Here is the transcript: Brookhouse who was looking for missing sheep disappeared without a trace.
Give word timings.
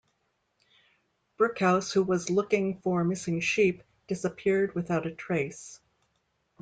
Brookhouse 1.37 1.91
who 1.93 2.01
was 2.01 2.31
looking 2.31 2.79
for 2.79 3.03
missing 3.03 3.39
sheep 3.39 3.83
disappeared 4.07 4.73
without 4.73 5.05
a 5.05 5.11
trace. 5.13 5.79